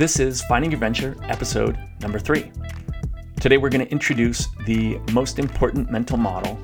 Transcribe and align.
This 0.00 0.18
is 0.18 0.40
Finding 0.44 0.70
Your 0.70 0.80
Venture, 0.80 1.14
episode 1.24 1.78
number 2.00 2.18
three. 2.18 2.50
Today, 3.38 3.58
we're 3.58 3.68
going 3.68 3.84
to 3.84 3.92
introduce 3.92 4.48
the 4.64 4.98
most 5.12 5.38
important 5.38 5.90
mental 5.90 6.16
model 6.16 6.58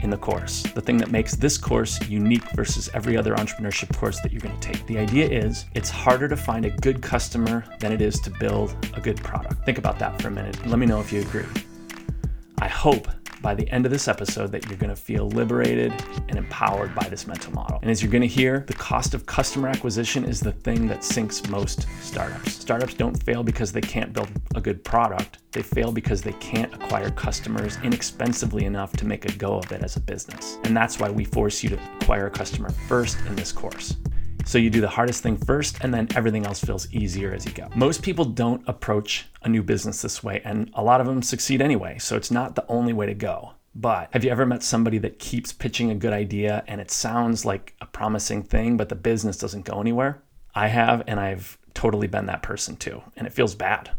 in 0.00 0.10
the 0.10 0.18
course, 0.18 0.64
the 0.74 0.82
thing 0.82 0.98
that 0.98 1.10
makes 1.10 1.34
this 1.34 1.56
course 1.56 1.98
unique 2.10 2.44
versus 2.50 2.90
every 2.92 3.16
other 3.16 3.36
entrepreneurship 3.36 3.96
course 3.96 4.20
that 4.20 4.32
you're 4.32 4.42
going 4.42 4.60
to 4.60 4.72
take. 4.72 4.86
The 4.86 4.98
idea 4.98 5.26
is 5.26 5.64
it's 5.72 5.88
harder 5.88 6.28
to 6.28 6.36
find 6.36 6.66
a 6.66 6.70
good 6.72 7.00
customer 7.00 7.64
than 7.80 7.90
it 7.90 8.02
is 8.02 8.20
to 8.20 8.30
build 8.30 8.76
a 8.92 9.00
good 9.00 9.16
product. 9.16 9.64
Think 9.64 9.78
about 9.78 9.98
that 10.00 10.20
for 10.20 10.28
a 10.28 10.30
minute. 10.30 10.66
Let 10.66 10.78
me 10.78 10.84
know 10.84 11.00
if 11.00 11.10
you 11.10 11.22
agree. 11.22 11.46
I 12.58 12.68
hope 12.68 13.08
by 13.44 13.54
the 13.54 13.68
end 13.68 13.84
of 13.84 13.92
this 13.92 14.08
episode 14.08 14.50
that 14.50 14.66
you're 14.66 14.78
to 14.88 14.96
feel 14.96 15.28
liberated 15.28 15.92
and 16.30 16.38
empowered 16.38 16.94
by 16.94 17.06
this 17.10 17.26
mental 17.26 17.52
model. 17.52 17.78
And 17.82 17.90
as 17.90 18.02
you're 18.02 18.10
to 18.22 18.26
hear, 18.26 18.64
the 18.66 18.72
cost 18.72 19.12
of 19.12 19.26
customer 19.26 19.68
acquisition 19.68 20.24
is 20.24 20.40
the 20.40 20.50
thing 20.50 20.88
that 20.88 21.04
sinks 21.04 21.46
most 21.50 21.86
startups. 22.00 22.54
Startups 22.54 22.94
don't 22.94 23.22
fail 23.22 23.42
because 23.42 23.70
they 23.70 23.82
can't 23.82 24.14
build 24.14 24.30
a 24.54 24.62
good 24.62 24.82
product. 24.82 25.40
They 25.52 25.60
fail 25.60 25.92
because 25.92 26.22
they 26.22 26.32
can't 26.32 26.72
acquire 26.72 27.10
customers 27.10 27.76
inexpensively 27.84 28.64
enough 28.64 28.92
to 28.96 29.04
make 29.04 29.26
a 29.26 29.32
go 29.32 29.58
of 29.58 29.70
it 29.70 29.82
as 29.82 29.96
a 29.96 30.00
business. 30.00 30.56
And 30.64 30.74
that's 30.74 30.98
why 30.98 31.10
we 31.10 31.26
force 31.26 31.62
you 31.62 31.68
to 31.68 31.78
acquire 32.00 32.28
a 32.28 32.30
customer 32.30 32.70
first 32.88 33.18
in 33.26 33.36
this 33.36 33.52
course. 33.52 33.94
So 34.46 34.58
you 34.58 34.70
do 34.70 34.80
the 34.80 34.88
hardest 34.88 35.22
thing 35.22 35.36
first, 35.36 35.78
and 35.80 35.92
then 35.92 36.08
everything 36.14 36.46
else 36.46 36.60
feels 36.60 36.92
easier 36.92 37.32
as 37.32 37.46
you 37.46 37.52
go. 37.52 37.68
Most 37.74 38.02
people 38.02 38.24
don't 38.24 38.62
approach 38.68 39.26
a 39.42 39.48
new 39.48 39.62
business 39.62 40.02
this 40.02 40.22
way, 40.22 40.42
and 40.44 40.70
a 40.74 40.82
lot 40.82 41.00
of 41.00 41.06
them 41.06 41.22
succeed 41.22 41.62
anyway. 41.62 41.98
So 41.98 42.16
it's 42.16 42.30
not 42.30 42.54
the 42.54 42.66
only 42.68 42.92
way 42.92 43.06
to 43.06 43.14
go. 43.14 43.52
But 43.74 44.10
have 44.12 44.22
you 44.22 44.30
ever 44.30 44.46
met 44.46 44.62
somebody 44.62 44.98
that 44.98 45.18
keeps 45.18 45.52
pitching 45.52 45.90
a 45.90 45.96
good 45.96 46.12
idea 46.12 46.62
and 46.68 46.80
it 46.80 46.92
sounds 46.92 47.44
like 47.44 47.74
a 47.80 47.86
promising 47.86 48.44
thing, 48.44 48.76
but 48.76 48.88
the 48.88 48.94
business 48.94 49.36
doesn't 49.36 49.64
go 49.64 49.80
anywhere? 49.80 50.22
I 50.54 50.68
have, 50.68 51.02
and 51.08 51.18
I've 51.18 51.58
totally 51.72 52.06
been 52.06 52.26
that 52.26 52.42
person 52.42 52.76
too, 52.76 53.02
and 53.16 53.26
it 53.26 53.32
feels 53.32 53.56
bad. 53.56 53.90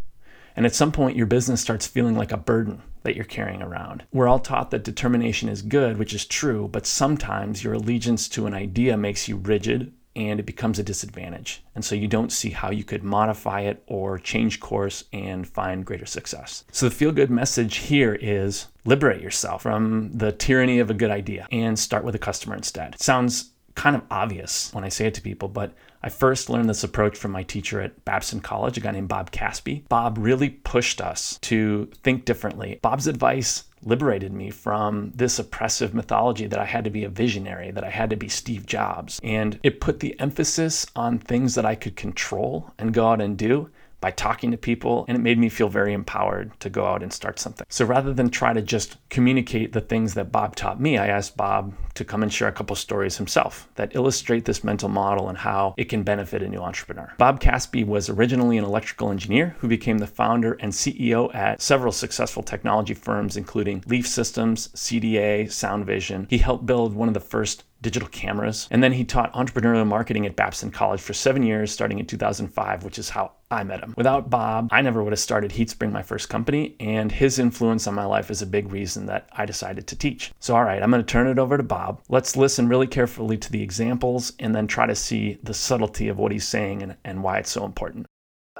And 0.55 0.65
at 0.65 0.73
some 0.73 0.93
point, 0.93 1.17
your 1.17 1.25
business 1.25 1.59
starts 1.59 1.85
feeling 1.85 2.15
like 2.15 2.31
a 2.31 2.37
burden 2.37 2.81
that 3.03 3.17
you're 3.17 3.25
carrying 3.25 3.61
around. 3.61 4.05
We're 4.13 4.29
all 4.29 4.39
taught 4.39 4.71
that 4.71 4.85
determination 4.85 5.49
is 5.49 5.61
good, 5.61 5.97
which 5.97 6.13
is 6.13 6.25
true, 6.25 6.69
but 6.71 6.87
sometimes 6.87 7.61
your 7.61 7.73
allegiance 7.73 8.29
to 8.29 8.47
an 8.47 8.53
idea 8.53 8.95
makes 8.95 9.27
you 9.27 9.35
rigid 9.35 9.91
and 10.15 10.39
it 10.39 10.45
becomes 10.45 10.79
a 10.79 10.83
disadvantage. 10.83 11.63
And 11.75 11.83
so 11.83 11.95
you 11.95 12.07
don't 12.07 12.31
see 12.31 12.51
how 12.51 12.71
you 12.71 12.83
could 12.83 13.03
modify 13.03 13.61
it 13.61 13.83
or 13.87 14.17
change 14.17 14.59
course 14.59 15.03
and 15.11 15.47
find 15.47 15.85
greater 15.85 16.05
success. 16.05 16.63
So 16.71 16.87
the 16.87 16.95
feel 16.95 17.11
good 17.11 17.29
message 17.29 17.77
here 17.77 18.17
is 18.21 18.67
liberate 18.85 19.21
yourself 19.21 19.63
from 19.63 20.11
the 20.13 20.31
tyranny 20.31 20.79
of 20.79 20.89
a 20.89 20.93
good 20.93 21.11
idea 21.11 21.47
and 21.51 21.77
start 21.77 22.03
with 22.03 22.15
a 22.15 22.19
customer 22.19 22.55
instead. 22.55 22.95
It 22.95 23.01
sounds 23.01 23.51
kind 23.75 23.95
of 23.95 24.03
obvious 24.09 24.73
when 24.73 24.83
I 24.83 24.89
say 24.89 25.07
it 25.07 25.13
to 25.15 25.21
people, 25.21 25.49
but 25.49 25.73
I 26.05 26.09
first 26.09 26.51
learned 26.51 26.69
this 26.69 26.83
approach 26.83 27.17
from 27.17 27.31
my 27.31 27.41
teacher 27.41 27.81
at 27.81 28.05
Babson 28.05 28.39
College, 28.39 28.77
a 28.77 28.79
guy 28.79 28.91
named 28.91 29.07
Bob 29.07 29.31
Caspi. 29.31 29.87
Bob 29.89 30.19
really 30.19 30.51
pushed 30.51 31.01
us 31.01 31.39
to 31.41 31.89
think 32.03 32.25
differently. 32.25 32.77
Bob's 32.83 33.07
advice 33.07 33.63
liberated 33.81 34.31
me 34.31 34.51
from 34.51 35.11
this 35.15 35.39
oppressive 35.39 35.95
mythology 35.95 36.45
that 36.45 36.59
I 36.59 36.65
had 36.65 36.83
to 36.83 36.91
be 36.91 37.05
a 37.05 37.09
visionary, 37.09 37.71
that 37.71 37.83
I 37.83 37.89
had 37.89 38.11
to 38.11 38.15
be 38.15 38.27
Steve 38.27 38.67
Jobs. 38.67 39.19
And 39.23 39.59
it 39.63 39.81
put 39.81 39.99
the 39.99 40.19
emphasis 40.19 40.85
on 40.95 41.17
things 41.17 41.55
that 41.55 41.65
I 41.65 41.73
could 41.73 41.95
control 41.95 42.71
and 42.77 42.93
go 42.93 43.07
out 43.07 43.19
and 43.19 43.35
do 43.35 43.71
by 44.05 44.11
talking 44.11 44.51
to 44.51 44.57
people, 44.57 45.03
and 45.07 45.17
it 45.17 45.21
made 45.21 45.39
me 45.39 45.49
feel 45.49 45.67
very 45.67 45.91
empowered 45.91 46.51
to 46.59 46.69
go 46.69 46.85
out 46.85 47.01
and 47.01 47.11
start 47.11 47.39
something. 47.39 47.65
So 47.71 47.85
rather 47.85 48.13
than 48.13 48.29
try 48.29 48.53
to 48.53 48.61
just 48.61 48.97
communicate 49.09 49.73
the 49.73 49.81
things 49.81 50.13
that 50.13 50.31
Bob 50.31 50.55
taught 50.55 50.79
me, 50.79 50.99
I 50.99 51.07
asked 51.07 51.35
Bob 51.35 51.73
to 51.95 52.05
come 52.05 52.21
and 52.21 52.31
share 52.31 52.47
a 52.47 52.51
couple 52.51 52.75
stories 52.75 53.17
himself 53.17 53.67
that 53.75 53.95
illustrate 53.95 54.45
this 54.45 54.63
mental 54.63 54.89
model 54.89 55.27
and 55.27 55.39
how 55.39 55.73
it 55.75 55.85
can 55.85 56.03
benefit 56.03 56.43
a 56.43 56.47
new 56.47 56.59
entrepreneur. 56.59 57.11
Bob 57.17 57.39
Caspi 57.39 57.83
was 57.83 58.07
originally 58.07 58.59
an 58.59 58.63
electrical 58.63 59.09
engineer 59.09 59.55
who 59.57 59.67
became 59.67 59.97
the 59.97 60.05
founder 60.05 60.53
and 60.59 60.71
CEO 60.71 61.33
at 61.33 61.59
several 61.59 61.91
successful 61.91 62.43
technology 62.43 62.93
firms, 62.93 63.37
including 63.37 63.83
Leaf 63.87 64.07
Systems, 64.07 64.67
CDA, 64.75 65.45
Soundvision. 65.45 66.29
He 66.29 66.37
helped 66.37 66.67
build 66.67 66.93
one 66.93 67.07
of 67.07 67.15
the 67.15 67.19
first 67.19 67.63
digital 67.85 68.09
cameras. 68.09 68.67
And 68.71 68.81
then 68.81 68.93
he 68.93 69.03
taught 69.03 69.31
entrepreneurial 69.33 69.85
marketing 69.85 70.25
at 70.25 70.35
Babson 70.35 70.71
College 70.71 70.99
for 70.99 71.13
seven 71.13 71.43
years, 71.43 71.71
starting 71.71 71.99
in 71.99 72.07
2005, 72.07 72.83
which 72.83 72.97
is 72.97 73.11
how 73.11 73.33
I 73.51 73.63
met 73.63 73.83
him. 73.83 73.93
Without 73.95 74.27
Bob, 74.27 74.69
I 74.71 74.81
never 74.81 75.03
would 75.03 75.13
have 75.13 75.19
started 75.19 75.51
HeatSpring, 75.51 75.91
my 75.91 76.01
first 76.01 76.27
company, 76.27 76.75
and 76.79 77.11
his 77.11 77.37
influence 77.37 77.85
on 77.85 77.93
my 77.93 78.05
life 78.05 78.31
is 78.31 78.41
a 78.41 78.47
big 78.47 78.71
reason 78.71 79.05
that 79.05 79.29
I 79.33 79.45
decided 79.45 79.85
to 79.85 79.95
teach. 79.95 80.31
So, 80.39 80.55
all 80.55 80.63
right, 80.63 80.81
I'm 80.81 80.89
going 80.89 81.03
to 81.03 81.05
turn 81.05 81.27
it 81.27 81.37
over 81.37 81.57
to 81.57 81.63
Bob. 81.63 82.01
Let's 82.09 82.35
listen 82.35 82.67
really 82.67 82.87
carefully 82.87 83.37
to 83.37 83.51
the 83.51 83.61
examples 83.61 84.33
and 84.39 84.55
then 84.55 84.65
try 84.65 84.87
to 84.87 84.95
see 84.95 85.37
the 85.43 85.53
subtlety 85.53 86.07
of 86.07 86.17
what 86.17 86.31
he's 86.31 86.47
saying 86.47 86.81
and, 86.81 86.95
and 87.05 87.21
why 87.21 87.37
it's 87.37 87.51
so 87.51 87.65
important. 87.65 88.07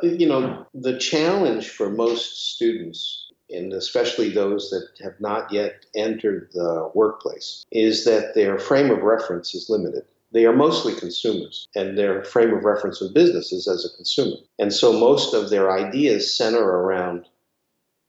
You 0.03 0.28
know, 0.28 0.68
the 0.75 1.00
challenge 1.00 1.69
for 1.69 1.90
most 1.90 2.53
students 2.53 3.25
and 3.50 3.73
especially 3.73 4.29
those 4.29 4.69
that 4.69 4.88
have 5.03 5.19
not 5.19 5.51
yet 5.51 5.85
entered 5.95 6.50
the 6.53 6.89
workplace, 6.94 7.66
is 7.72 8.06
that 8.06 8.33
their 8.35 8.57
frame 8.57 8.91
of 8.91 9.03
reference 9.03 9.53
is 9.53 9.69
limited. 9.69 10.03
They 10.31 10.45
are 10.45 10.56
mostly 10.56 10.94
consumers, 10.95 11.67
and 11.75 11.97
their 11.97 12.23
frame 12.23 12.53
of 12.53 12.66
reference 12.66 13.01
of 13.01 13.13
business 13.13 13.53
is 13.53 13.67
as 13.67 13.85
a 13.85 13.95
consumer. 13.95 14.38
And 14.59 14.73
so 14.73 14.91
most 14.91 15.33
of 15.33 15.50
their 15.50 15.72
ideas 15.72 16.35
center 16.35 16.63
around 16.63 17.25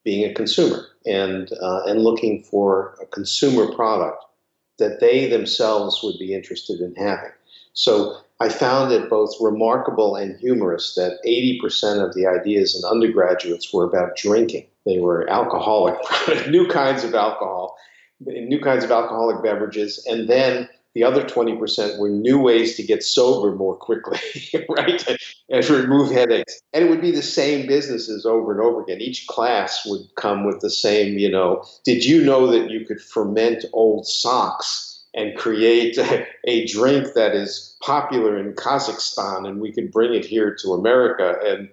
being 0.04 0.28
a 0.28 0.34
consumer 0.34 0.86
and, 1.04 1.52
uh, 1.60 1.82
and 1.86 2.02
looking 2.02 2.42
for 2.42 2.96
a 3.00 3.06
consumer 3.06 3.72
product 3.74 4.24
that 4.78 5.00
they 5.00 5.28
themselves 5.28 6.00
would 6.02 6.18
be 6.18 6.34
interested 6.34 6.80
in 6.80 6.94
having. 6.96 7.30
So 7.72 8.18
I 8.40 8.48
found 8.50 8.92
it 8.92 9.08
both 9.08 9.34
remarkable 9.40 10.14
and 10.16 10.38
humorous 10.38 10.94
that 10.94 11.18
80% 11.26 12.06
of 12.06 12.14
the 12.14 12.26
ideas 12.26 12.74
in 12.74 12.88
undergraduates 12.88 13.72
were 13.72 13.84
about 13.84 14.16
drinking. 14.16 14.66
They 14.84 14.98
were 14.98 15.28
alcoholic, 15.30 15.96
new 16.48 16.68
kinds 16.68 17.02
of 17.02 17.14
alcohol, 17.14 17.76
new 18.20 18.60
kinds 18.60 18.84
of 18.84 18.90
alcoholic 18.90 19.42
beverages, 19.42 20.04
and 20.06 20.28
then 20.28 20.68
the 20.96 21.04
other 21.04 21.22
20% 21.22 21.98
were 21.98 22.08
new 22.08 22.38
ways 22.38 22.74
to 22.76 22.82
get 22.82 23.02
sober 23.02 23.54
more 23.54 23.76
quickly, 23.76 24.18
right? 24.70 25.06
And, 25.06 25.18
and 25.50 25.68
remove 25.68 26.10
headaches. 26.10 26.58
And 26.72 26.84
it 26.84 26.88
would 26.88 27.02
be 27.02 27.10
the 27.10 27.22
same 27.22 27.66
businesses 27.66 28.24
over 28.24 28.52
and 28.52 28.62
over 28.62 28.82
again. 28.82 29.02
Each 29.02 29.26
class 29.26 29.84
would 29.84 30.00
come 30.16 30.46
with 30.46 30.60
the 30.60 30.70
same, 30.70 31.18
you 31.18 31.30
know, 31.30 31.62
did 31.84 32.06
you 32.06 32.24
know 32.24 32.46
that 32.46 32.70
you 32.70 32.86
could 32.86 33.02
ferment 33.02 33.66
old 33.74 34.06
socks? 34.06 34.95
And 35.16 35.36
create 35.36 35.98
a, 36.46 36.66
drink 36.66 37.14
that 37.14 37.34
is 37.34 37.76
popular 37.82 38.38
in 38.38 38.52
Kazakhstan 38.52 39.48
and 39.48 39.60
we 39.60 39.72
can 39.72 39.88
bring 39.88 40.14
it 40.14 40.24
here 40.24 40.54
to 40.62 40.74
America. 40.74 41.36
And 41.44 41.70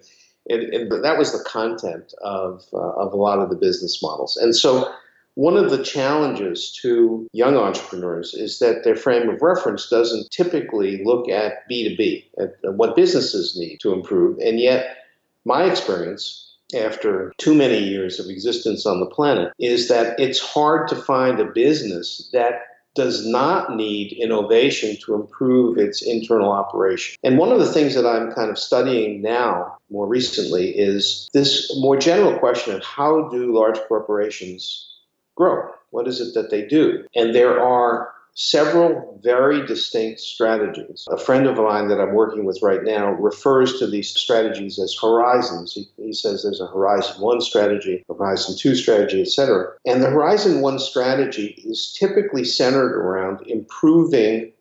and, 0.50 0.62
and 0.74 1.04
that 1.04 1.16
was 1.16 1.32
the 1.32 1.42
content 1.44 2.12
of, 2.22 2.66
uh, 2.74 2.76
of 2.76 3.14
a 3.14 3.16
lot 3.16 3.38
of 3.38 3.48
the 3.48 3.56
business 3.56 4.02
models. 4.02 4.36
And 4.36 4.54
so 4.54 4.92
one 5.36 5.56
of 5.56 5.70
the 5.70 5.82
challenges 5.82 6.70
to 6.82 7.26
young 7.32 7.56
entrepreneurs 7.56 8.34
is 8.34 8.58
that 8.58 8.84
their 8.84 8.94
frame 8.94 9.28
of 9.28 9.42
reference 9.42 9.88
doesn't 9.88 10.30
typically 10.30 11.02
look 11.02 11.28
at 11.28 11.68
B2B, 11.70 12.24
at 12.38 12.54
what 12.76 12.94
businesses 12.94 13.58
need 13.58 13.78
to 13.80 13.92
improve. 13.92 14.38
And 14.38 14.60
yet, 14.60 14.98
my 15.44 15.64
experience 15.64 16.54
after 16.74 17.32
too 17.38 17.54
many 17.54 17.78
years 17.78 18.20
of 18.20 18.28
existence 18.28 18.86
on 18.86 19.00
the 19.00 19.06
planet 19.06 19.52
is 19.58 19.88
that 19.88 20.18
it's 20.18 20.40
hard 20.40 20.88
to 20.88 20.96
find 20.96 21.40
a 21.40 21.44
business 21.44 22.28
that 22.32 22.62
does 22.94 23.26
not 23.26 23.74
need 23.74 24.12
innovation 24.12 24.96
to 25.04 25.14
improve 25.14 25.78
its 25.78 26.02
internal 26.02 26.52
operation. 26.52 27.16
And 27.24 27.38
one 27.38 27.50
of 27.50 27.58
the 27.58 27.72
things 27.72 27.94
that 27.94 28.06
I'm 28.06 28.32
kind 28.32 28.50
of 28.50 28.58
studying 28.58 29.20
now, 29.20 29.76
more 29.90 30.06
recently, 30.06 30.70
is 30.70 31.28
this 31.32 31.70
more 31.80 31.96
general 31.96 32.38
question 32.38 32.74
of 32.74 32.84
how 32.84 33.28
do 33.28 33.52
large 33.52 33.78
corporations 33.88 34.88
grow? 35.34 35.68
What 35.90 36.06
is 36.06 36.20
it 36.20 36.34
that 36.34 36.50
they 36.50 36.66
do? 36.66 37.04
And 37.14 37.34
there 37.34 37.60
are 37.60 38.12
several 38.34 39.18
very 39.22 39.64
distinct 39.66 40.20
strategies. 40.20 41.06
A 41.10 41.16
friend 41.16 41.46
of 41.46 41.56
mine 41.56 41.88
that 41.88 42.00
I'm 42.00 42.14
working 42.14 42.44
with 42.44 42.60
right 42.62 42.82
now 42.82 43.12
refers 43.12 43.78
to 43.78 43.86
these 43.86 44.10
strategies 44.10 44.78
as 44.78 44.96
horizons. 45.00 45.72
He, 45.72 45.88
he 45.96 46.12
says 46.12 46.42
there's 46.42 46.60
a 46.60 46.66
Horizon 46.66 47.20
1 47.20 47.40
strategy, 47.40 48.04
Horizon 48.08 48.56
2 48.58 48.74
strategy, 48.74 49.22
etc. 49.22 49.72
And 49.86 50.02
the 50.02 50.10
Horizon 50.10 50.60
1 50.60 50.78
strategy 50.80 51.62
is 51.64 51.96
typically 51.98 52.44
centered 52.44 52.96
around 52.96 53.46
improving 53.46 54.52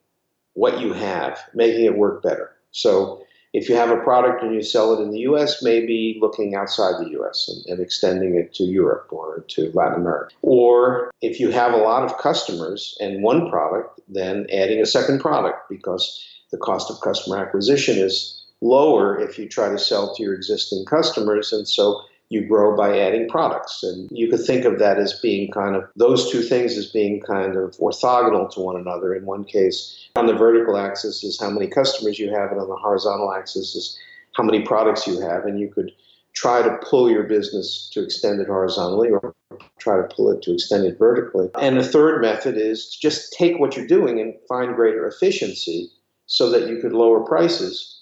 what 0.53 0.79
you 0.79 0.93
have, 0.93 1.39
making 1.55 1.85
it 1.85 1.97
work 1.97 2.21
better. 2.21 2.51
So 2.71 3.22
if 3.53 3.69
you 3.69 3.75
have 3.75 3.91
a 3.91 3.97
product 3.97 4.43
and 4.43 4.53
you 4.53 4.63
sell 4.63 4.93
it 4.93 5.03
in 5.03 5.11
the 5.11 5.19
US, 5.19 5.61
maybe 5.61 6.17
looking 6.19 6.55
outside 6.55 6.95
the 6.99 7.11
US 7.21 7.47
and, 7.47 7.65
and, 7.67 7.79
extending 7.79 8.35
it 8.35 8.53
to 8.55 8.63
Europe 8.63 9.07
or 9.11 9.45
to 9.49 9.71
Latin 9.73 10.01
America. 10.01 10.33
Or 10.41 11.11
if 11.21 11.39
you 11.39 11.51
have 11.51 11.73
a 11.73 11.77
lot 11.77 12.03
of 12.03 12.17
customers 12.17 12.97
and 12.99 13.23
one 13.23 13.49
product, 13.49 13.99
then 14.07 14.47
adding 14.51 14.81
a 14.81 14.85
second 14.85 15.19
product 15.19 15.69
because 15.69 16.25
the 16.51 16.57
cost 16.57 16.89
of 16.89 16.99
customer 17.01 17.37
acquisition 17.37 17.97
is 17.97 18.43
lower 18.61 19.19
if 19.19 19.37
you 19.37 19.47
try 19.47 19.69
to 19.69 19.77
sell 19.77 20.15
to 20.15 20.23
your 20.23 20.33
existing 20.33 20.85
customers. 20.85 21.53
And 21.53 21.67
so 21.67 22.01
you 22.33 22.45
grow 22.45 22.75
by 22.75 22.99
adding 22.99 23.29
products. 23.29 23.83
And 23.83 24.09
you 24.11 24.27
could 24.27 24.43
think 24.43 24.65
of 24.65 24.79
that 24.79 24.97
as 24.97 25.19
being 25.21 25.51
kind 25.51 25.75
of 25.75 25.83
those 25.95 26.31
two 26.31 26.41
things 26.41 26.77
as 26.77 26.87
being 26.87 27.21
kind 27.21 27.55
of 27.55 27.71
orthogonal 27.77 28.51
to 28.53 28.59
one 28.59 28.75
another. 28.75 29.13
In 29.13 29.25
one 29.25 29.45
case, 29.45 30.09
on 30.15 30.25
the 30.25 30.33
vertical 30.33 30.77
axis 30.77 31.23
is 31.23 31.39
how 31.39 31.49
many 31.49 31.67
customers 31.67 32.17
you 32.17 32.29
have, 32.29 32.51
and 32.51 32.59
on 32.59 32.67
the 32.67 32.75
horizontal 32.75 33.31
axis 33.31 33.75
is 33.75 33.99
how 34.35 34.43
many 34.43 34.63
products 34.63 35.05
you 35.05 35.19
have, 35.19 35.45
and 35.45 35.59
you 35.59 35.71
could 35.71 35.91
try 36.33 36.63
to 36.63 36.79
pull 36.89 37.09
your 37.09 37.23
business 37.23 37.89
to 37.93 38.03
extend 38.03 38.41
it 38.41 38.47
horizontally 38.47 39.11
or 39.11 39.35
try 39.77 39.97
to 39.97 40.15
pull 40.15 40.31
it 40.31 40.41
to 40.41 40.53
extend 40.53 40.83
it 40.85 40.97
vertically. 40.97 41.47
And 41.59 41.77
the 41.77 41.83
third 41.83 42.21
method 42.21 42.57
is 42.57 42.89
to 42.89 42.99
just 42.99 43.33
take 43.33 43.59
what 43.59 43.77
you're 43.77 43.85
doing 43.85 44.19
and 44.19 44.33
find 44.49 44.75
greater 44.75 45.07
efficiency 45.07 45.91
so 46.25 46.49
that 46.49 46.67
you 46.67 46.79
could 46.79 46.93
lower 46.93 47.19
prices, 47.19 48.01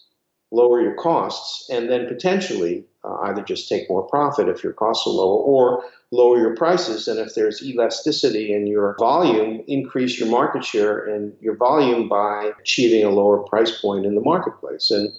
lower 0.52 0.82
your 0.82 0.96
costs, 0.96 1.70
and 1.70 1.90
then 1.90 2.08
potentially 2.08 2.86
uh, 3.04 3.16
either 3.24 3.42
just 3.42 3.68
take 3.68 3.90
more 3.90 4.04
profit 4.04 4.48
if 4.48 4.64
your 4.64 4.74
costs 4.74 5.08
are 5.08 5.12
lower 5.12 5.38
or 5.38 5.84
lower 6.12 6.38
your 6.38 6.56
prices. 6.56 7.08
And 7.08 7.20
if 7.20 7.34
there's 7.36 7.64
elasticity 7.64 8.54
in 8.54 8.68
your 8.68 8.96
volume, 9.00 9.64
increase 9.68 10.20
your 10.20 10.30
market 10.30 10.64
share 10.64 11.00
and 11.06 11.34
your 11.42 11.56
volume 11.56 12.08
by 12.08 12.52
achieving 12.60 13.04
a 13.04 13.10
lower 13.10 13.40
price 13.40 13.82
point 13.82 14.06
in 14.06 14.16
the 14.16 14.22
marketplace. 14.22 14.92
And 14.92 15.12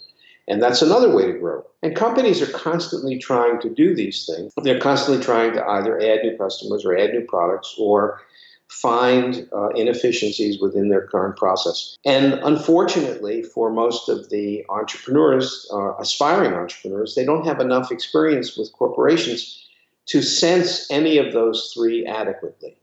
and 0.49 0.61
that's 0.61 0.82
another 0.82 1.14
way 1.14 1.26
to 1.26 1.38
grow. 1.38 1.64
And 1.84 1.94
companies 1.94 2.43
are 2.43 2.50
constantly 2.52 3.17
trying 3.17 3.61
to 3.61 3.70
do 3.70 3.94
these 3.94 4.26
things. 4.26 4.52
They're 4.62 4.81
constantly 4.81 5.23
trying 5.23 5.52
to 5.52 5.64
either 5.64 6.00
add 6.00 6.25
new 6.25 6.37
customers 6.37 6.84
or 6.84 6.96
add 6.96 7.12
new 7.12 7.25
products 7.25 7.75
or 7.79 8.20
find 8.72 9.46
uh, 9.54 9.69
inefficiencies 9.70 10.60
within 10.60 10.88
their 10.88 11.06
current 11.06 11.36
process. 11.36 11.96
And 12.04 12.34
unfortunately, 12.42 13.42
for 13.42 13.70
most 13.70 14.08
of 14.08 14.30
the 14.30 14.64
entrepreneurs, 14.70 15.69
uh, 15.72 15.94
aspiring 15.96 16.54
entrepreneurs, 16.54 17.14
they 17.14 17.24
don't 17.24 17.44
have 17.44 17.60
enough 17.60 17.92
experience 17.92 18.56
with 18.56 18.72
corporations 18.72 19.62
to 20.06 20.22
sense 20.22 20.90
any 20.90 21.19
of 21.19 21.32
those 21.32 21.70
three 21.74 22.06
adequately. 22.06 22.76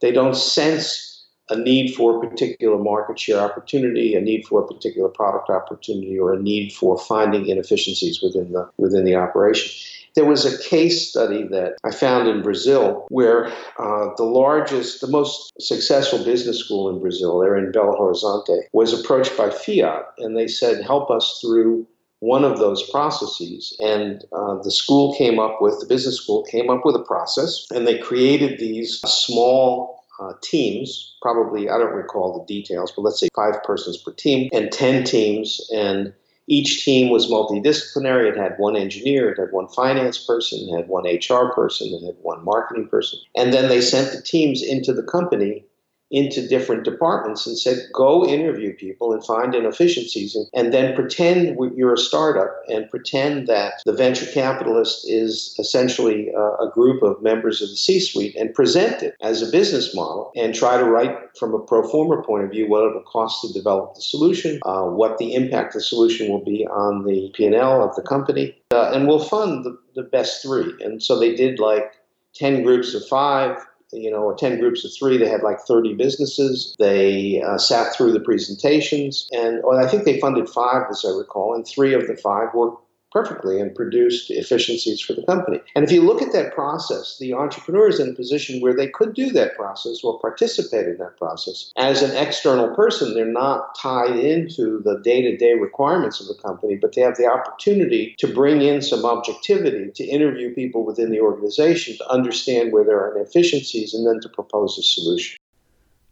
They 0.00 0.12
don't 0.12 0.36
sense 0.36 1.26
a 1.50 1.56
need 1.56 1.94
for 1.94 2.16
a 2.16 2.28
particular 2.28 2.76
market 2.76 3.18
share 3.18 3.40
opportunity, 3.40 4.14
a 4.14 4.20
need 4.20 4.44
for 4.46 4.62
a 4.62 4.66
particular 4.66 5.08
product 5.08 5.48
opportunity, 5.48 6.18
or 6.18 6.34
a 6.34 6.42
need 6.42 6.72
for 6.72 6.98
finding 6.98 7.48
inefficiencies 7.48 8.20
within 8.22 8.52
the 8.52 8.68
within 8.76 9.04
the 9.04 9.14
operation. 9.14 9.70
There 10.18 10.26
was 10.26 10.44
a 10.44 10.68
case 10.68 11.08
study 11.08 11.44
that 11.52 11.76
I 11.84 11.92
found 11.92 12.26
in 12.26 12.42
Brazil 12.42 13.06
where 13.08 13.46
uh, 13.78 14.08
the 14.16 14.24
largest, 14.24 15.00
the 15.00 15.06
most 15.06 15.52
successful 15.60 16.24
business 16.24 16.58
school 16.58 16.90
in 16.90 17.00
Brazil, 17.00 17.38
they're 17.38 17.56
in 17.56 17.70
Belo 17.70 17.96
Horizonte, 17.96 18.64
was 18.72 18.92
approached 18.92 19.36
by 19.36 19.48
Fiat 19.48 20.06
and 20.18 20.36
they 20.36 20.48
said, 20.48 20.82
help 20.82 21.08
us 21.08 21.38
through 21.40 21.86
one 22.18 22.42
of 22.42 22.58
those 22.58 22.82
processes. 22.90 23.76
And 23.78 24.24
uh, 24.32 24.60
the 24.60 24.72
school 24.72 25.14
came 25.14 25.38
up 25.38 25.58
with, 25.62 25.78
the 25.78 25.86
business 25.86 26.16
school 26.16 26.42
came 26.50 26.68
up 26.68 26.84
with 26.84 26.96
a 26.96 27.04
process 27.04 27.64
and 27.72 27.86
they 27.86 27.98
created 27.98 28.58
these 28.58 28.98
small 29.02 30.02
uh, 30.18 30.32
teams, 30.42 31.14
probably, 31.22 31.70
I 31.70 31.78
don't 31.78 31.94
recall 31.94 32.36
the 32.36 32.52
details, 32.52 32.90
but 32.90 33.02
let's 33.02 33.20
say 33.20 33.28
five 33.36 33.62
persons 33.62 33.98
per 33.98 34.10
team 34.10 34.50
and 34.52 34.72
10 34.72 35.04
teams. 35.04 35.60
And 35.72 36.12
each 36.48 36.84
team 36.84 37.10
was 37.10 37.30
multidisciplinary. 37.30 38.30
It 38.30 38.36
had 38.36 38.58
one 38.58 38.76
engineer, 38.76 39.30
it 39.30 39.38
had 39.38 39.52
one 39.52 39.68
finance 39.68 40.18
person, 40.18 40.68
it 40.68 40.76
had 40.76 40.88
one 40.88 41.04
HR 41.04 41.52
person, 41.54 41.92
it 41.92 42.04
had 42.04 42.16
one 42.22 42.44
marketing 42.44 42.88
person. 42.88 43.18
And 43.36 43.52
then 43.52 43.68
they 43.68 43.80
sent 43.80 44.12
the 44.12 44.22
teams 44.22 44.62
into 44.62 44.92
the 44.92 45.02
company 45.02 45.64
into 46.10 46.46
different 46.48 46.84
departments 46.84 47.46
and 47.46 47.58
said, 47.58 47.78
go 47.92 48.24
interview 48.24 48.74
people 48.74 49.12
and 49.12 49.24
find 49.24 49.54
inefficiencies 49.54 50.34
and, 50.34 50.46
and 50.54 50.72
then 50.72 50.94
pretend 50.94 51.56
you're 51.76 51.94
a 51.94 51.98
startup 51.98 52.50
and 52.68 52.88
pretend 52.88 53.46
that 53.46 53.74
the 53.84 53.92
venture 53.92 54.26
capitalist 54.32 55.06
is 55.08 55.54
essentially 55.58 56.30
a, 56.30 56.40
a 56.40 56.70
group 56.72 57.02
of 57.02 57.22
members 57.22 57.60
of 57.60 57.68
the 57.68 57.76
C 57.76 58.00
suite 58.00 58.34
and 58.36 58.54
present 58.54 59.02
it 59.02 59.14
as 59.20 59.42
a 59.42 59.50
business 59.50 59.94
model 59.94 60.32
and 60.34 60.54
try 60.54 60.78
to 60.78 60.84
write 60.84 61.14
from 61.38 61.54
a 61.54 61.58
pro 61.58 61.86
forma 61.86 62.22
point 62.22 62.44
of 62.44 62.50
view 62.50 62.68
what 62.68 62.84
it 62.84 62.94
will 62.94 63.02
cost 63.02 63.42
to 63.42 63.52
develop 63.52 63.94
the 63.94 64.00
solution, 64.02 64.58
uh, 64.64 64.84
what 64.84 65.18
the 65.18 65.34
impact 65.34 65.74
of 65.74 65.80
the 65.80 65.84
solution 65.84 66.30
will 66.30 66.44
be 66.44 66.66
on 66.68 67.04
the 67.04 67.30
P&L 67.34 67.82
of 67.82 67.94
the 67.96 68.02
company, 68.02 68.56
uh, 68.70 68.90
and 68.94 69.06
we'll 69.06 69.22
fund 69.22 69.64
the, 69.64 69.78
the 69.94 70.02
best 70.02 70.42
three. 70.42 70.72
And 70.80 71.02
so 71.02 71.18
they 71.18 71.34
did 71.34 71.58
like 71.58 71.92
10 72.34 72.62
groups 72.62 72.94
of 72.94 73.06
five, 73.06 73.58
you 73.92 74.10
know, 74.10 74.34
10 74.34 74.60
groups 74.60 74.84
of 74.84 74.90
three. 74.98 75.18
They 75.18 75.28
had 75.28 75.42
like 75.42 75.60
30 75.60 75.94
businesses. 75.94 76.74
They 76.78 77.42
uh, 77.42 77.58
sat 77.58 77.94
through 77.94 78.12
the 78.12 78.20
presentations, 78.20 79.28
and 79.32 79.62
I 79.72 79.86
think 79.86 80.04
they 80.04 80.20
funded 80.20 80.48
five, 80.48 80.84
as 80.90 81.04
I 81.06 81.10
recall, 81.10 81.54
and 81.54 81.66
three 81.66 81.94
of 81.94 82.06
the 82.06 82.16
five 82.16 82.48
were 82.54 82.72
perfectly 83.10 83.60
and 83.60 83.74
produced 83.74 84.30
efficiencies 84.30 85.00
for 85.00 85.14
the 85.14 85.22
company. 85.22 85.60
And 85.74 85.84
if 85.84 85.90
you 85.90 86.02
look 86.02 86.20
at 86.20 86.32
that 86.32 86.54
process, 86.54 87.16
the 87.18 87.32
entrepreneur 87.32 87.88
is 87.88 88.00
in 88.00 88.10
a 88.10 88.14
position 88.14 88.60
where 88.60 88.74
they 88.74 88.88
could 88.88 89.14
do 89.14 89.30
that 89.30 89.56
process 89.56 90.04
or 90.04 90.18
participate 90.18 90.86
in 90.86 90.98
that 90.98 91.16
process. 91.16 91.72
As 91.76 92.02
an 92.02 92.16
external 92.16 92.74
person, 92.74 93.14
they're 93.14 93.24
not 93.24 93.74
tied 93.74 94.16
into 94.16 94.82
the 94.82 95.00
day 95.02 95.22
to 95.22 95.36
day 95.36 95.54
requirements 95.54 96.20
of 96.20 96.28
the 96.28 96.42
company, 96.42 96.76
but 96.76 96.94
they 96.94 97.00
have 97.00 97.16
the 97.16 97.26
opportunity 97.26 98.14
to 98.18 98.32
bring 98.32 98.62
in 98.62 98.82
some 98.82 99.04
objectivity, 99.04 99.90
to 99.94 100.04
interview 100.04 100.54
people 100.54 100.84
within 100.84 101.10
the 101.10 101.20
organization, 101.20 101.96
to 101.96 102.10
understand 102.10 102.72
where 102.72 102.84
there 102.84 102.98
are 102.98 103.16
inefficiencies, 103.16 103.94
and 103.94 104.06
then 104.06 104.20
to 104.20 104.28
propose 104.28 104.78
a 104.78 104.82
solution. 104.82 105.38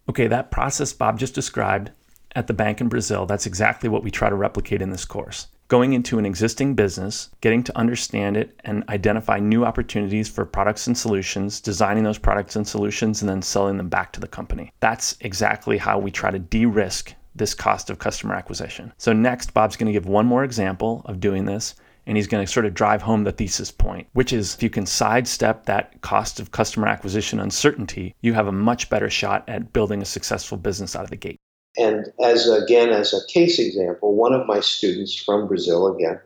Okay, 0.09 0.29
that 0.29 0.51
process 0.51 0.93
Bob 0.93 1.19
just 1.19 1.35
described 1.35 1.91
at 2.35 2.47
the 2.47 2.55
bank 2.55 2.81
in 2.81 2.89
Brazil, 2.89 3.27
that's 3.27 3.47
exactly 3.47 3.89
what 3.89 4.03
we 4.03 4.11
try 4.11 4.29
to 4.29 4.37
replicate 4.37 4.83
in 4.83 4.91
this 4.91 5.05
course 5.05 5.49
going 5.69 5.93
into 5.93 6.19
an 6.19 6.27
existing 6.27 6.75
business, 6.75 7.31
getting 7.41 7.63
to 7.65 7.77
understand 7.77 8.37
it 8.37 8.59
and 8.65 8.85
identify 8.89 9.39
new 9.39 9.65
opportunities 9.65 10.29
for 10.29 10.45
products 10.45 10.87
and 10.87 10.97
solutions, 10.97 11.61
designing 11.61 12.05
those 12.05 12.19
products 12.19 12.57
and 12.57 12.67
solutions, 12.67 13.23
and 13.23 13.29
then 13.29 13.43
selling 13.43 13.77
them 13.77 13.89
back 13.89 14.13
to 14.13 14.21
the 14.21 14.29
company. 14.29 14.73
That's 14.81 15.17
exactly 15.21 15.79
how 15.79 15.99
we 15.99 16.11
try 16.11 16.31
to 16.31 16.39
de 16.39 16.67
risk 16.67 17.15
this 17.35 17.55
cost 17.55 17.91
of 17.91 17.99
customer 17.99 18.35
acquisition. 18.35 18.93
So, 18.99 19.13
next, 19.13 19.53
Bob's 19.53 19.77
going 19.77 19.87
to 19.87 19.93
give 19.93 20.07
one 20.07 20.27
more 20.27 20.45
example 20.45 21.03
of 21.05 21.21
doing 21.21 21.45
this. 21.45 21.75
And 22.09 22.17
he's 22.17 22.29
going 22.29 22.47
to 22.47 22.53
sort 22.53 22.67
of 22.67 22.73
drive 22.73 23.03
home 23.03 23.25
the 23.25 23.33
thesis 23.33 23.73
point, 23.73 24.07
which 24.13 24.33
is 24.33 24.55
if 24.55 24.63
you 24.63 24.71
can 24.71 24.87
sidestep 24.87 25.67
that 25.67 26.01
cost 26.03 26.39
of 26.39 26.53
customer 26.53 26.87
acquisition 26.87 27.41
uncertainty, 27.41 28.15
you 28.21 28.33
have 28.33 28.47
a 28.47 28.53
much 28.53 28.89
better 28.89 29.11
shot 29.11 29.43
at 29.49 29.73
building 29.73 30.01
a 30.01 30.05
successful 30.05 30.57
business 30.57 30.95
out 30.95 31.03
of 31.03 31.11
the 31.11 31.17
gate. 31.17 31.41
And 31.79 32.13
as 32.23 32.49
again, 32.49 32.91
as 32.91 33.13
a 33.13 33.27
case 33.27 33.59
example, 33.59 34.15
one 34.15 34.33
of 34.33 34.47
my 34.47 34.61
students 34.61 35.15
from 35.15 35.47
Brazil, 35.47 35.95
again, 35.95 36.19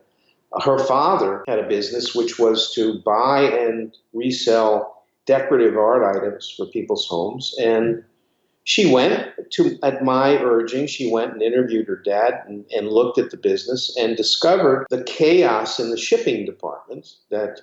her 0.63 0.79
father 0.79 1.45
had 1.47 1.59
a 1.59 1.69
business 1.69 2.15
which 2.15 2.39
was 2.39 2.73
to 2.75 3.01
buy 3.01 3.43
and 3.43 3.97
resell 4.13 5.05
decorative 5.27 5.77
art 5.77 6.17
items 6.17 6.53
for 6.57 6.67
people's 6.67 7.07
homes. 7.07 7.55
And 7.61 8.05
she 8.65 8.93
went 8.93 9.29
to, 9.53 9.79
at 9.83 10.05
my 10.05 10.37
urging, 10.39 10.87
she 10.87 11.11
went 11.11 11.33
and 11.33 11.43
interviewed 11.43 11.87
her 11.87 11.97
dad 11.97 12.43
and, 12.47 12.65
and 12.71 12.89
looked 12.89 13.19
at 13.19 13.31
the 13.31 13.37
business 13.37 13.97
and 13.97 14.17
discovered 14.17 14.87
the 14.91 15.05
chaos 15.05 15.79
in 15.79 15.91
the 15.91 15.97
shipping 15.97 16.45
department 16.47 17.15
that 17.31 17.61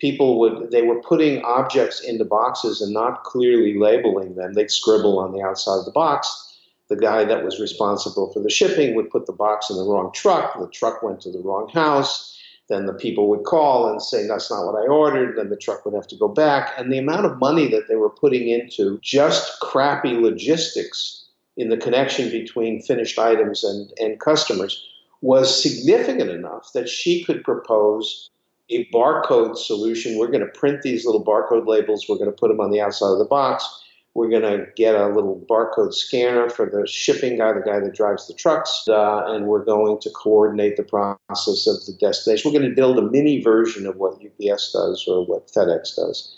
people 0.00 0.38
would 0.38 0.70
they 0.70 0.82
were 0.82 1.00
putting 1.00 1.42
objects 1.44 2.00
into 2.00 2.24
boxes 2.24 2.80
and 2.80 2.92
not 2.92 3.22
clearly 3.22 3.78
labeling 3.78 4.34
them 4.34 4.52
they'd 4.52 4.70
scribble 4.70 5.18
on 5.18 5.32
the 5.32 5.40
outside 5.40 5.78
of 5.78 5.84
the 5.84 5.92
box 5.92 6.53
the 6.94 7.00
guy 7.00 7.24
that 7.24 7.44
was 7.44 7.58
responsible 7.58 8.32
for 8.32 8.40
the 8.40 8.50
shipping 8.50 8.94
would 8.94 9.10
put 9.10 9.26
the 9.26 9.32
box 9.32 9.68
in 9.68 9.76
the 9.76 9.84
wrong 9.84 10.12
truck. 10.12 10.58
The 10.58 10.68
truck 10.68 11.02
went 11.02 11.20
to 11.22 11.32
the 11.32 11.40
wrong 11.40 11.68
house. 11.68 12.30
Then 12.68 12.86
the 12.86 12.94
people 12.94 13.28
would 13.28 13.44
call 13.44 13.90
and 13.90 14.00
say, 14.00 14.26
That's 14.26 14.50
not 14.50 14.64
what 14.64 14.76
I 14.80 14.86
ordered. 14.86 15.36
Then 15.36 15.50
the 15.50 15.56
truck 15.56 15.84
would 15.84 15.94
have 15.94 16.06
to 16.08 16.16
go 16.16 16.28
back. 16.28 16.72
And 16.78 16.92
the 16.92 16.98
amount 16.98 17.26
of 17.26 17.38
money 17.38 17.68
that 17.68 17.88
they 17.88 17.96
were 17.96 18.10
putting 18.10 18.48
into 18.48 18.98
just 19.02 19.60
crappy 19.60 20.14
logistics 20.14 21.24
in 21.56 21.68
the 21.68 21.76
connection 21.76 22.30
between 22.30 22.80
finished 22.80 23.18
items 23.18 23.64
and, 23.64 23.92
and 23.98 24.20
customers 24.20 24.82
was 25.20 25.62
significant 25.62 26.30
enough 26.30 26.70
that 26.74 26.88
she 26.88 27.24
could 27.24 27.42
propose 27.44 28.30
a 28.70 28.86
barcode 28.86 29.56
solution. 29.56 30.18
We're 30.18 30.28
going 30.28 30.40
to 30.40 30.58
print 30.58 30.82
these 30.82 31.04
little 31.04 31.24
barcode 31.24 31.66
labels, 31.66 32.06
we're 32.08 32.16
going 32.16 32.30
to 32.30 32.36
put 32.36 32.48
them 32.48 32.60
on 32.60 32.70
the 32.70 32.80
outside 32.80 33.12
of 33.12 33.18
the 33.18 33.24
box 33.24 33.82
we're 34.14 34.28
going 34.28 34.42
to 34.42 34.66
get 34.76 34.94
a 34.94 35.08
little 35.08 35.44
barcode 35.50 35.92
scanner 35.92 36.48
for 36.48 36.66
the 36.70 36.86
shipping 36.86 37.38
guy, 37.38 37.52
the 37.52 37.60
guy 37.60 37.80
that 37.80 37.94
drives 37.94 38.28
the 38.28 38.34
trucks, 38.34 38.84
uh, 38.88 39.24
and 39.26 39.46
we're 39.46 39.64
going 39.64 40.00
to 40.00 40.10
coordinate 40.10 40.76
the 40.76 40.84
process 40.84 41.66
of 41.66 41.84
the 41.86 41.96
destination. 42.00 42.50
We're 42.50 42.58
going 42.58 42.70
to 42.70 42.76
build 42.76 42.98
a 42.98 43.02
mini 43.02 43.42
version 43.42 43.86
of 43.86 43.96
what 43.96 44.14
UPS 44.14 44.72
does 44.72 45.04
or 45.08 45.26
what 45.26 45.48
FedEx 45.48 45.96
does. 45.96 46.36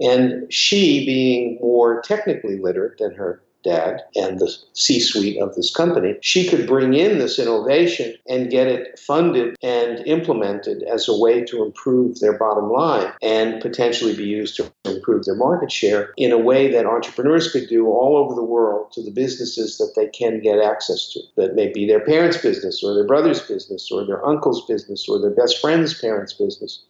And 0.00 0.52
she, 0.52 1.06
being 1.06 1.58
more 1.60 2.02
technically 2.02 2.58
literate 2.58 2.98
than 2.98 3.14
her 3.14 3.43
dad 3.64 4.02
and 4.14 4.38
the 4.38 4.54
C 4.74 5.00
suite 5.00 5.40
of 5.40 5.54
this 5.54 5.74
company, 5.74 6.16
she 6.20 6.48
could 6.48 6.66
bring 6.66 6.94
in 6.94 7.18
this 7.18 7.38
innovation 7.38 8.14
and 8.28 8.50
get 8.50 8.68
it 8.68 8.98
funded 8.98 9.56
and 9.62 10.06
implemented 10.06 10.82
as 10.84 11.08
a 11.08 11.18
way 11.18 11.42
to 11.44 11.64
improve 11.64 12.20
their 12.20 12.38
bottom 12.38 12.70
line 12.70 13.12
and 13.22 13.60
potentially 13.60 14.14
be 14.14 14.24
used 14.24 14.56
to 14.56 14.70
improve 14.84 15.24
their 15.24 15.34
market 15.34 15.72
share 15.72 16.12
in 16.16 16.30
a 16.30 16.38
way 16.38 16.70
that 16.70 16.86
entrepreneurs 16.86 17.50
could 17.50 17.68
do 17.68 17.86
all 17.86 18.16
over 18.16 18.34
the 18.34 18.44
world 18.44 18.92
to 18.92 19.02
the 19.02 19.10
businesses 19.10 19.78
that 19.78 19.92
they 19.96 20.06
can 20.08 20.40
get 20.40 20.58
access 20.58 21.10
to. 21.12 21.20
That 21.36 21.54
may 21.54 21.72
be 21.72 21.86
their 21.86 22.04
parents' 22.04 22.36
business 22.36 22.82
or 22.84 22.94
their 22.94 23.06
brother's 23.06 23.40
business 23.40 23.90
or 23.90 24.06
their 24.06 24.24
uncle's 24.24 24.64
business 24.66 25.08
or 25.08 25.18
their 25.18 25.30
best 25.30 25.60
friend's 25.60 25.98
parents' 25.98 26.34
business. 26.34 26.84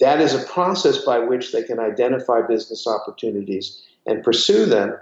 That 0.00 0.20
is 0.20 0.34
a 0.34 0.44
process 0.46 0.98
by 0.98 1.20
which 1.20 1.52
they 1.52 1.62
can 1.62 1.78
identify 1.78 2.42
business 2.42 2.86
opportunities 2.88 3.80
and 4.06 4.24
pursue 4.24 4.66
them 4.66 4.96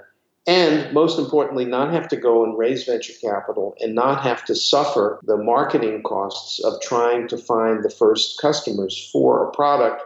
and 0.46 0.92
most 0.92 1.18
importantly, 1.18 1.64
not 1.64 1.92
have 1.92 2.08
to 2.08 2.16
go 2.16 2.44
and 2.44 2.56
raise 2.56 2.84
venture 2.84 3.12
capital 3.20 3.76
and 3.80 3.94
not 3.94 4.22
have 4.22 4.44
to 4.46 4.54
suffer 4.54 5.20
the 5.24 5.36
marketing 5.36 6.02
costs 6.02 6.62
of 6.64 6.80
trying 6.80 7.28
to 7.28 7.36
find 7.36 7.82
the 7.82 7.90
first 7.90 8.40
customers 8.40 9.10
for 9.12 9.46
a 9.46 9.52
product 9.52 10.02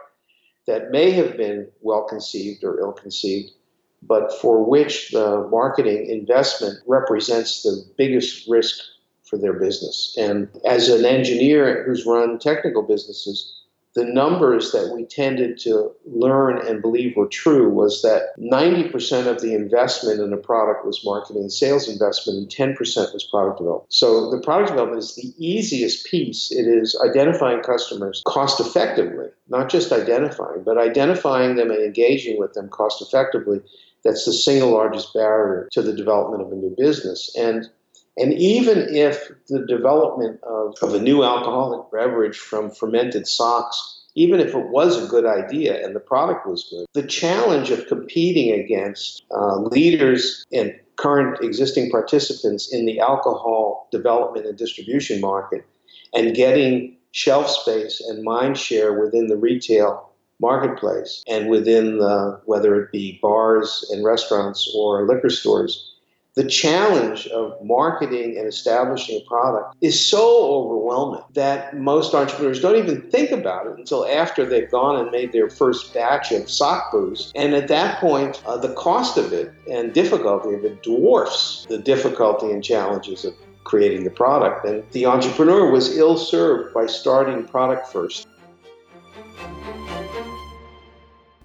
that 0.67 0.91
may 0.91 1.11
have 1.13 1.37
been 1.37 1.69
well 1.81 2.05
conceived 2.05 2.65
or 2.65 2.81
ill 2.81 2.93
conceived, 2.93 3.53
but 4.03 4.33
for 4.41 4.65
which 4.65 5.11
the 5.11 5.47
marketing 5.51 6.07
investment 6.07 6.79
represents 6.87 7.63
the 7.63 7.85
biggest 7.97 8.49
risk 8.49 8.79
for 9.25 9.39
their 9.39 9.53
business. 9.53 10.15
And 10.19 10.49
as 10.65 10.89
an 10.89 11.05
engineer 11.05 11.85
who's 11.85 12.07
run 12.07 12.39
technical 12.39 12.83
businesses, 12.83 13.64
the 13.95 14.05
numbers 14.05 14.73
that 14.73 14.93
we 14.95 15.05
tended 15.05 15.59
to 15.61 15.93
learn 16.05 16.59
and 16.67 16.83
believe 16.83 17.17
were 17.17 17.29
true 17.29 17.71
was 17.71 18.03
that 18.03 18.35
90% 18.39 19.27
of 19.27 19.41
the 19.41 19.55
investment 19.55 20.21
in 20.21 20.33
a 20.33 20.37
product 20.37 20.85
was 20.85 21.05
marketing 21.05 21.43
and 21.43 21.53
sales 21.53 21.89
investment 21.89 22.39
and 22.39 22.77
10% 22.77 22.79
was 23.15 23.25
product 23.31 23.59
development. 23.59 23.93
So 23.93 24.31
the 24.31 24.41
product 24.41 24.71
development 24.71 25.03
is 25.03 25.15
the 25.15 25.33
easiest 25.39 26.07
piece. 26.07 26.51
It 26.51 26.67
is 26.67 26.99
identifying 27.05 27.63
customers 27.63 28.23
cost 28.27 28.59
effectively, 28.59 29.29
not 29.49 29.69
just 29.71 29.93
identifying, 29.93 30.65
but 30.65 30.77
identifying 30.77 31.55
them 31.55 31.71
and 31.71 31.83
engaging 31.83 32.39
with 32.39 32.55
them 32.55 32.69
cost 32.69 33.01
effectively. 33.01 33.61
That's 34.03 34.25
the 34.27 34.33
single 34.33 34.73
largest 34.73 35.15
barrier 35.15 35.69
to 35.73 35.83
the 35.83 35.95
development 35.95 36.43
of 36.43 36.53
a 36.53 36.57
new 36.57 36.75
business. 36.77 37.35
And 37.37 37.71
and 38.17 38.33
even 38.35 38.95
if 38.95 39.31
the 39.49 39.67
development 39.67 40.41
of, 40.45 40.75
of 40.83 40.95
a 40.95 41.01
new 41.01 41.25
alcoholic 41.25 41.91
beverage 41.91 42.39
from 42.39 42.71
fermented 42.71 43.27
socks, 43.27 44.03
even 44.15 44.39
if 44.39 44.55
it 44.55 44.69
was 44.69 45.03
a 45.03 45.09
good 45.09 45.27
idea 45.27 45.85
and 45.85 45.97
the 45.97 46.01
product 46.01 46.47
was 46.47 46.69
good, 46.71 46.87
the 46.93 47.07
challenge 47.07 47.71
of 47.71 47.87
competing 47.89 48.53
against 48.53 49.25
uh, 49.33 49.57
leaders 49.57 50.45
and 50.53 50.79
current 50.97 51.43
existing 51.43 51.91
participants 51.91 52.73
in 52.73 52.87
the 52.87 53.01
alcohol 53.01 53.89
development 53.91 54.47
and 54.47 54.57
distribution 54.57 55.21
market 55.21 55.67
and 56.13 56.37
getting 56.37 56.97
shelf 57.11 57.49
space 57.51 58.01
and 58.01 58.23
mind 58.23 58.57
share 58.57 59.01
within 59.01 59.27
the 59.27 59.37
retail 59.37 60.11
marketplace 60.41 61.25
and 61.29 61.49
within 61.49 61.99
the, 61.99 62.41
whether 62.45 62.81
it 62.81 62.93
be 62.93 63.19
bars 63.23 63.89
and 63.91 64.05
restaurants 64.05 64.73
or 64.77 65.07
liquor 65.07 65.31
stores 65.31 65.94
the 66.35 66.45
challenge 66.45 67.29
of 67.29 67.55
marketing 67.65 68.37
and 68.37 68.47
establishing 68.47 69.21
a 69.21 69.29
product 69.29 69.77
is 69.81 70.05
so 70.05 70.53
overwhelming 70.53 71.23
that 71.35 71.77
most 71.77 72.13
entrepreneurs 72.13 72.61
don't 72.61 72.77
even 72.77 73.03
think 73.11 73.31
about 73.31 73.67
it 73.67 73.79
until 73.79 74.05
after 74.07 74.45
they've 74.45 74.71
gone 74.71 75.01
and 75.01 75.11
made 75.13 75.33
their 75.33 75.49
first 75.49 75.95
batch 75.95 76.33
of 76.33 76.51
sock 76.51 76.91
booze. 76.91 77.33
And 77.37 77.55
at 77.55 77.69
that 77.69 78.01
point, 78.01 78.43
uh, 78.47 78.57
the 78.57 78.75
cost 78.75 79.17
of 79.17 79.33
it 79.33 79.53
and 79.71 79.93
difficulty 79.93 80.55
of 80.55 80.65
it 80.65 80.83
dwarfs 80.83 81.67
the 81.69 81.79
difficulty 81.79 82.51
and 82.51 82.65
challenges 82.65 83.25
of 83.25 83.35
creating 83.63 84.05
the 84.05 84.11
product. 84.11 84.67
And 84.67 84.83
the 84.91 85.07
entrepreneur 85.07 85.71
was 85.71 85.97
ill 85.97 86.17
served 86.17 86.75
by 86.75 86.87
starting 86.87 87.45
product 87.47 87.93
first. 87.93 88.27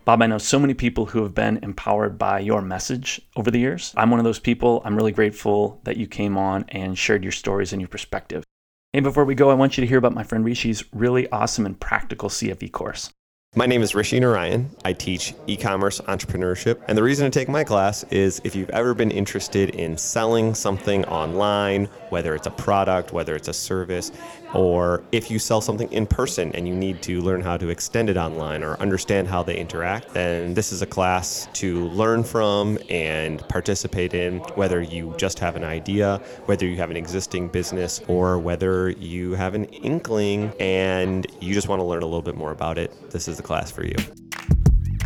Bob, 0.09 0.23
I 0.23 0.25
know 0.25 0.39
so 0.39 0.57
many 0.57 0.73
people 0.73 1.05
who 1.05 1.21
have 1.21 1.35
been 1.35 1.59
empowered 1.61 2.17
by 2.17 2.39
your 2.39 2.63
message 2.63 3.21
over 3.35 3.51
the 3.51 3.59
years. 3.59 3.93
I'm 3.95 4.09
one 4.09 4.19
of 4.19 4.23
those 4.23 4.39
people. 4.39 4.81
I'm 4.83 4.95
really 4.95 5.11
grateful 5.11 5.79
that 5.83 5.97
you 5.97 6.07
came 6.07 6.35
on 6.35 6.65
and 6.69 6.97
shared 6.97 7.21
your 7.21 7.31
stories 7.31 7.73
and 7.73 7.79
your 7.79 7.89
perspective. 7.89 8.43
And 8.91 9.03
before 9.03 9.23
we 9.23 9.35
go, 9.35 9.51
I 9.51 9.53
want 9.53 9.77
you 9.77 9.81
to 9.81 9.87
hear 9.87 9.99
about 9.99 10.15
my 10.15 10.23
friend 10.23 10.43
Rishi's 10.43 10.83
really 10.91 11.29
awesome 11.29 11.67
and 11.67 11.79
practical 11.79 12.27
CFE 12.27 12.71
course. 12.71 13.11
My 13.55 13.65
name 13.65 13.81
is 13.81 13.95
Rishi 13.95 14.19
Narayan. 14.19 14.69
I 14.85 14.93
teach 14.93 15.33
e 15.47 15.57
commerce 15.57 15.99
entrepreneurship. 16.01 16.79
And 16.87 16.95
the 16.95 17.01
reason 17.01 17.25
to 17.25 17.31
take 17.31 17.49
my 17.49 17.63
class 17.63 18.03
is 18.11 18.39
if 18.43 18.55
you've 18.55 18.69
ever 18.69 18.93
been 18.93 19.09
interested 19.09 19.71
in 19.71 19.97
selling 19.97 20.53
something 20.53 21.03
online, 21.05 21.85
whether 22.09 22.35
it's 22.35 22.45
a 22.45 22.51
product, 22.51 23.11
whether 23.11 23.35
it's 23.35 23.47
a 23.47 23.53
service, 23.53 24.11
or 24.53 25.03
if 25.11 25.31
you 25.31 25.39
sell 25.39 25.61
something 25.61 25.91
in 25.91 26.05
person 26.05 26.51
and 26.53 26.67
you 26.67 26.75
need 26.75 27.01
to 27.01 27.21
learn 27.21 27.41
how 27.41 27.57
to 27.57 27.69
extend 27.69 28.07
it 28.07 28.17
online 28.17 28.63
or 28.63 28.79
understand 28.79 29.27
how 29.27 29.41
they 29.41 29.57
interact, 29.57 30.13
then 30.13 30.53
this 30.53 30.71
is 30.71 30.83
a 30.83 30.87
class 30.87 31.47
to 31.53 31.87
learn 31.89 32.23
from 32.23 32.77
and 32.87 33.39
participate 33.47 34.13
in, 34.13 34.37
whether 34.55 34.79
you 34.79 35.15
just 35.17 35.39
have 35.39 35.55
an 35.55 35.63
idea, 35.63 36.21
whether 36.45 36.67
you 36.67 36.77
have 36.77 36.91
an 36.91 36.97
existing 36.97 37.47
business, 37.47 37.99
or 38.07 38.37
whether 38.37 38.91
you 38.91 39.33
have 39.33 39.55
an 39.55 39.65
inkling 39.65 40.53
and 40.59 41.25
you 41.41 41.55
just 41.55 41.67
want 41.67 41.79
to 41.79 41.83
learn 41.83 42.03
a 42.03 42.05
little 42.05 42.21
bit 42.21 42.35
more 42.35 42.51
about 42.51 42.77
it. 42.77 42.93
This 43.09 43.27
is 43.27 43.38
the 43.39 43.47
class 43.47 43.71
for 43.71 43.85
you. 43.85 43.95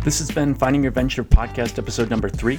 This 0.04 0.18
has 0.18 0.30
been 0.30 0.54
Finding 0.54 0.82
Your 0.82 0.92
Venture 0.92 1.24
podcast 1.24 1.78
episode 1.78 2.10
number 2.10 2.28
three. 2.28 2.58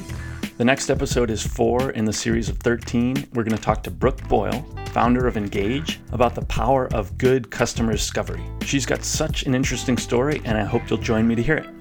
The 0.57 0.63
next 0.63 0.89
episode 0.89 1.29
is 1.29 1.45
four 1.45 1.91
in 1.91 2.05
the 2.05 2.13
series 2.13 2.47
of 2.47 2.57
13. 2.59 3.27
We're 3.33 3.43
going 3.43 3.57
to 3.57 3.61
talk 3.61 3.83
to 3.83 3.91
Brooke 3.91 4.25
Boyle, 4.29 4.65
founder 4.87 5.27
of 5.27 5.35
Engage, 5.35 5.99
about 6.13 6.33
the 6.33 6.45
power 6.45 6.87
of 6.93 7.17
good 7.17 7.51
customer 7.51 7.91
discovery. 7.91 8.41
She's 8.61 8.85
got 8.85 9.03
such 9.03 9.43
an 9.43 9.53
interesting 9.53 9.97
story, 9.97 10.41
and 10.45 10.57
I 10.57 10.63
hope 10.63 10.89
you'll 10.89 10.97
join 10.97 11.27
me 11.27 11.35
to 11.35 11.43
hear 11.43 11.57
it. 11.57 11.74